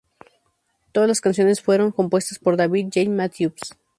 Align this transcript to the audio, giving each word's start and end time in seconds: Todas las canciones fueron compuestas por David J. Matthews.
Todas 0.93 1.07
las 1.07 1.21
canciones 1.21 1.61
fueron 1.61 1.91
compuestas 1.91 2.39
por 2.39 2.57
David 2.57 2.87
J. 2.91 3.07
Matthews. 3.11 3.59